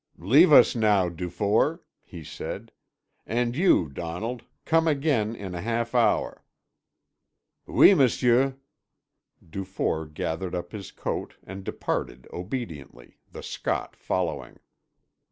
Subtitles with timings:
[0.17, 2.71] "Leave us now, Dufour," he said.
[3.27, 6.43] "And you, Donald, come again in a half hour."
[7.67, 8.57] "Oui, M'sieu."
[9.47, 14.57] Dufour gathered up his coat and departed obediently, the Scot following.